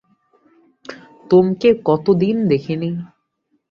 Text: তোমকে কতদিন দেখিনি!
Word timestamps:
তোমকে 1.29 1.69
কতদিন 1.87 2.35
দেখিনি! 2.49 2.91